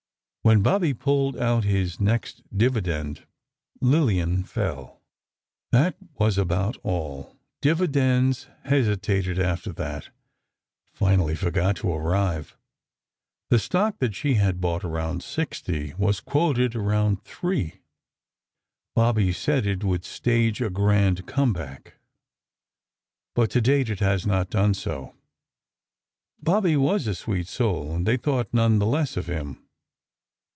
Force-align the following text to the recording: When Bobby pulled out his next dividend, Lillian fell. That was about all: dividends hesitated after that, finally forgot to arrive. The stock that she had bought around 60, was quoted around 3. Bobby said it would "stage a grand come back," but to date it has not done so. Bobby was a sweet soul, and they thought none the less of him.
When 0.43 0.63
Bobby 0.63 0.95
pulled 0.95 1.37
out 1.37 1.65
his 1.65 1.99
next 1.99 2.41
dividend, 2.51 3.27
Lillian 3.79 4.43
fell. 4.43 4.99
That 5.71 5.95
was 6.15 6.35
about 6.35 6.77
all: 6.77 7.37
dividends 7.61 8.47
hesitated 8.65 9.37
after 9.37 9.71
that, 9.73 10.09
finally 10.91 11.35
forgot 11.35 11.75
to 11.77 11.91
arrive. 11.93 12.57
The 13.51 13.59
stock 13.59 13.99
that 13.99 14.15
she 14.15 14.33
had 14.33 14.59
bought 14.59 14.83
around 14.83 15.21
60, 15.21 15.93
was 15.99 16.19
quoted 16.19 16.73
around 16.75 17.21
3. 17.23 17.75
Bobby 18.95 19.31
said 19.31 19.67
it 19.67 19.83
would 19.83 20.03
"stage 20.03 20.59
a 20.59 20.71
grand 20.71 21.27
come 21.27 21.53
back," 21.53 21.97
but 23.35 23.51
to 23.51 23.61
date 23.61 23.91
it 23.91 23.99
has 23.99 24.25
not 24.25 24.49
done 24.49 24.73
so. 24.73 25.13
Bobby 26.41 26.75
was 26.75 27.05
a 27.05 27.13
sweet 27.13 27.47
soul, 27.47 27.95
and 27.95 28.07
they 28.07 28.17
thought 28.17 28.51
none 28.51 28.79
the 28.79 28.87
less 28.87 29.15
of 29.15 29.27
him. 29.27 29.59